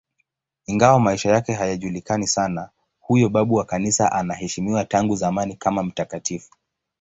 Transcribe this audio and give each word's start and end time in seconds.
Ingawa 0.65 0.99
maisha 0.99 1.29
yake 1.31 1.53
hayajulikani 1.53 2.27
sana, 2.27 2.69
huyo 2.99 3.29
babu 3.29 3.53
wa 3.55 3.65
Kanisa 3.65 4.11
anaheshimiwa 4.11 4.85
tangu 4.85 5.15
zamani 5.15 5.55
kama 5.55 5.83
mtakatifu. 5.83 6.51